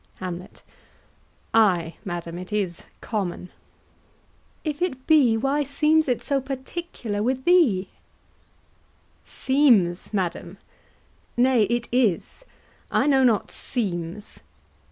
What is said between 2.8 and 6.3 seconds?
common. QUEEN. If it be, Why seems it